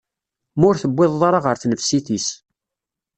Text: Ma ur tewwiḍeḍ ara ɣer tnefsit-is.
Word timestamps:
Ma 0.57 0.65
ur 0.69 0.75
tewwiḍeḍ 0.81 1.21
ara 1.27 1.39
ɣer 1.45 1.55
tnefsit-is. 1.57 2.27